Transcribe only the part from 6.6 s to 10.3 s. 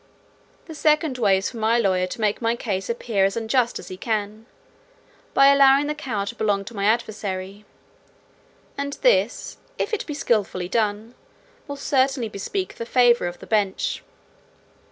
to my adversary: and this, if it be